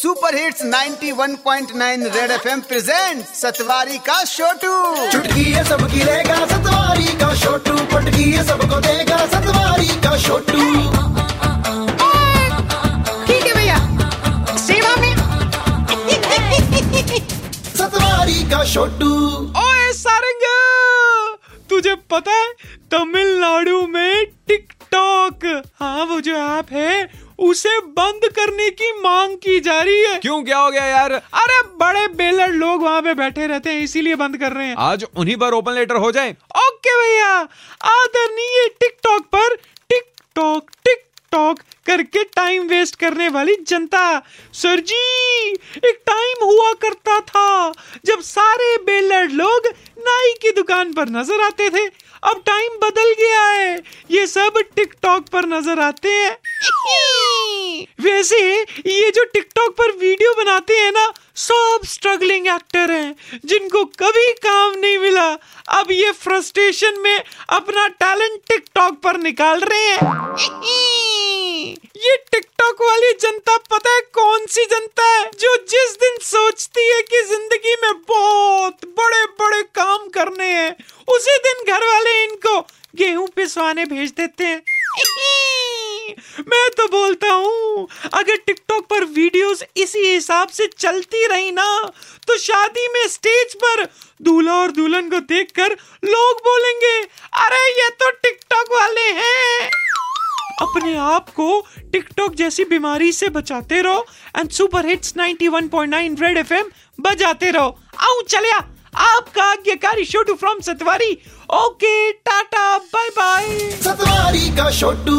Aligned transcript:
Super 0.00 0.34
hits 0.34 0.62
91.9 0.64 2.04
Red 2.14 2.30
FM 2.30 2.60
present 2.60 3.24
Satwari 3.26 3.98
का 3.98 4.22
छोटू 4.24 5.08
चुटकी 5.12 5.42
है 5.42 5.64
सबकी 5.64 6.02
रहेगा 6.02 6.46
सतवारी 6.46 7.04
का 7.04 7.34
छोटू 7.34 7.74
पटकी 7.92 8.30
है 8.32 8.44
सबको 8.44 8.80
देगा 8.80 9.16
सतवारी 9.26 9.88
का 10.04 10.16
छोटू 10.18 10.62
ठीक 13.26 13.46
है 13.46 13.54
भैया। 13.54 13.76
सेवा 14.56 14.96
में। 14.96 15.14
सतवारी 17.76 18.50
का 18.50 18.64
छोटू 18.64 19.12
ओए 19.64 19.92
सारंग 19.92 20.44
तुझे 21.70 21.94
पता 21.94 22.32
है 22.32 22.52
तमिलनाडु 22.90 23.86
में 23.86 24.26
टिकटॉक। 24.48 25.44
हाँ 25.80 26.04
वो 26.04 26.20
जो 26.20 26.36
ऐप 26.36 26.72
है 26.72 27.19
उसे 27.40 27.78
बंद 27.98 28.24
करने 28.36 28.68
की 28.70 28.92
मांग 29.00 29.36
की 29.36 29.58
जा 29.60 29.80
रही 29.82 30.00
है। 30.00 30.18
क्यों? 30.18 30.42
क्या 30.44 30.58
हो 30.58 30.70
गया 30.70 30.84
यार? 30.86 31.12
अरे 31.12 31.60
बड़े 31.80 32.06
बेलर 32.14 32.52
लोग 32.54 32.82
वहाँ 32.82 33.02
पे 33.02 33.14
बैठे 33.14 33.46
रहते 33.46 33.70
हैं 33.70 33.80
इसीलिए 33.82 34.14
बंद 34.14 34.36
कर 34.36 34.52
रहे 34.52 34.66
हैं। 34.66 34.74
आज 34.78 35.04
उन्हीं 35.16 35.36
पर 35.36 35.54
ओपन 35.54 35.72
लेटर 35.72 35.96
हो 35.96 36.10
जाए। 36.12 36.30
ओके 36.58 36.96
भैया 36.98 37.32
आदरणीय 37.90 38.68
टिकटॉक 38.80 39.26
पर 39.34 39.54
टिकटॉक 39.90 40.70
टिकटॉक 40.84 41.60
करके 41.86 42.22
टाइम 42.26 42.66
वेस्ट 42.68 42.96
करने 42.96 43.28
वाली 43.28 43.54
जनता। 43.68 44.02
सर 44.52 44.80
जी 44.80 45.50
एक 45.86 46.02
टाइम 46.06 46.44
हुआ 46.44 46.72
करता 46.82 47.20
था 47.20 47.72
जब 48.06 48.20
सारे 48.22 48.76
बेलर 48.86 49.28
लोग 49.32 49.68
नाई 50.20 50.32
की 50.40 50.50
दुकान 50.52 50.92
पर 50.92 51.08
नज़र 51.08 51.40
आते 51.40 51.68
थे। 51.70 51.86
अब 52.22 52.42
टाइम 52.46 52.76
बदल 52.78 53.12
गया 53.20 53.42
है। 53.42 53.82
ये 54.10 54.26
सब 54.26 54.58
टिकटॉक 54.76 55.28
पर 55.28 55.46
नज़र 55.48 55.80
आते 55.80 56.08
हैं। 56.10 56.36
वैसे 58.00 58.40
ये 58.62 59.10
जो 59.10 59.24
टिकटॉक 59.24 59.74
पर 59.78 59.92
वीडियो 59.98 60.32
बनाते 60.34 60.76
हैं 60.78 60.90
ना 60.92 61.06
सब 61.40 61.86
स्ट्रगलिंग 61.86 62.46
एक्टर 62.46 62.90
हैं 62.90 63.40
जिनको 63.44 63.84
कभी 63.98 64.32
काम 64.42 64.78
नहीं 64.78 64.98
मिला। 64.98 65.28
अब 65.78 65.90
ये 65.92 66.12
फ्रस्ट्रेशन 66.20 67.00
में 67.00 67.22
अपना 67.50 67.86
टैलेंट 68.02 68.40
टिकटॉक 68.48 69.00
पर 69.02 69.20
निकाल 69.20 69.60
रहे 69.62 69.86
हैं। 69.86 69.98
ये 72.00 72.16
टिकटॉक 72.32 72.80
वाली 72.82 73.12
जनता 73.20 73.56
पता 73.70 73.90
है 73.90 74.00
कौन 74.14 74.46
सी 74.48 74.64
जनता 74.66 75.04
है 75.06 75.24
जो 75.40 75.56
जिस 75.70 75.92
दिन 76.00 76.16
सोचती 76.22 76.86
है 76.88 77.00
कि 77.02 77.22
ज़िंदगी 77.24 77.74
में 77.82 78.00
बहुत 78.02 78.84
बड़े 78.98 79.24
बड़े 79.40 79.62
काम 79.74 80.08
करने 80.08 80.46
हैं 80.46 80.76
उसी 81.08 81.36
दिन 81.38 81.72
घर 81.74 81.86
वाले 81.86 82.24
इनको 82.24 82.60
गेहूँ 82.96 83.28
पिसवाने 83.28 83.84
भेज 83.84 84.10
देते 84.10 84.44
हैं। 84.44 84.62
मैं 86.48 86.68
तो 86.70 86.86
बोलता 86.88 87.32
हूँ, 87.32 87.88
अगर 88.14 88.36
टिकटॉक 88.36 88.86
पर 88.86 89.04
वीडियोस 89.04 89.62
इसी 89.76 89.98
हिसाब 89.98 90.48
से 90.48 90.66
चलती 90.78 91.26
रही 91.26 91.50
ना 91.50 91.66
तो 92.26 92.36
शादी 92.38 92.88
में 92.88 93.06
स्टेज 93.08 93.54
पर 93.54 93.84
दूल्हा 94.22 94.54
और 94.54 94.70
दुल्हन 94.70 95.10
को 95.10 95.20
देखकर 95.20 95.72
लोग 96.04 96.36
बोलेंगे, 96.38 97.00
अरे, 97.34 97.82
ये 97.82 97.88
तो 97.90 98.10
टिकटॉक 98.10 98.72
वाले 98.72 99.08
हैं। 99.10 99.70
अपने 100.62 100.96
आप 100.96 101.28
को 101.28 101.66
टिकटॉक 101.92 102.34
जैसी 102.34 102.64
बीमारी 102.64 103.12
से 103.12 103.28
बचाते 103.28 103.80
रहो 103.82 104.06
and 104.38 104.50
super 104.50 104.86
hits 104.86 105.14
91.9 105.16 106.20
Red 106.22 106.38
FM 106.38 106.70
बजाते 107.00 107.50
रहो। 107.50 107.78
आओ 107.98 108.20
चलिया 108.22 108.58
आपका 109.00 109.44
आज्ञाकारी 109.44 110.04
Chhotu 110.04 110.34
from 110.34 110.60
Satwari. 110.60 111.12
Okay 111.54 112.10
tata 112.12 112.78
bye 112.78 113.08
bye 113.18 113.58
Satwari 113.82 114.48
का 114.56 114.70
छोटू 114.70 115.18